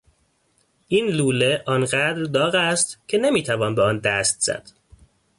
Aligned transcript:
این 0.87 1.07
لوله 1.07 1.63
آنقدر 1.65 2.23
داغ 2.23 2.55
است 2.55 2.99
که 3.07 3.17
نمیتوان 3.17 3.75
به 3.75 3.81
آن 3.81 3.99
دست 3.99 4.39
زد. 4.41 4.69